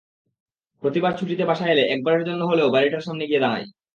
[0.83, 3.65] প্রতিবার ছুটিতে বাসায় এলে একবারের জন্য হলেও বাড়িটার সামনে গিয়ে দাঁড়াই।